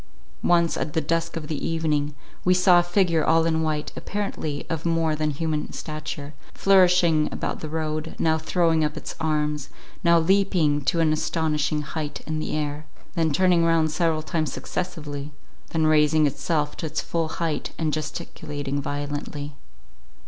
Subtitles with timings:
[0.41, 4.65] Once, at the dusk of the evening, we saw a figure all in white, apparently
[4.67, 9.69] of more than human stature, flourishing about the road, now throwing up its arms,
[10.03, 15.29] now leaping to an astonishing height in the air, then turning round several times successively,
[15.69, 19.53] then raising itself to its full height and gesticulating violently.